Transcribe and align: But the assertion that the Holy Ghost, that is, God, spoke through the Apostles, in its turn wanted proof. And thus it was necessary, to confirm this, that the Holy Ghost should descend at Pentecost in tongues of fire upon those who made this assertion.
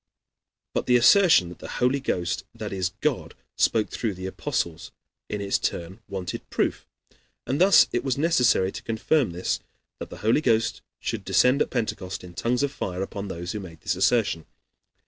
But 0.73 0.87
the 0.87 0.95
assertion 0.95 1.49
that 1.49 1.59
the 1.59 1.67
Holy 1.77 1.99
Ghost, 1.99 2.43
that 2.55 2.73
is, 2.73 2.89
God, 3.01 3.35
spoke 3.55 3.91
through 3.91 4.15
the 4.15 4.25
Apostles, 4.25 4.91
in 5.29 5.41
its 5.41 5.59
turn 5.59 5.99
wanted 6.07 6.49
proof. 6.49 6.87
And 7.45 7.61
thus 7.61 7.85
it 7.91 8.03
was 8.03 8.17
necessary, 8.17 8.71
to 8.71 8.81
confirm 8.81 9.29
this, 9.29 9.59
that 9.99 10.09
the 10.09 10.17
Holy 10.25 10.41
Ghost 10.41 10.81
should 10.99 11.23
descend 11.23 11.61
at 11.61 11.69
Pentecost 11.69 12.23
in 12.23 12.33
tongues 12.33 12.63
of 12.63 12.71
fire 12.71 13.03
upon 13.03 13.27
those 13.27 13.51
who 13.51 13.59
made 13.59 13.81
this 13.81 13.95
assertion. 13.95 14.47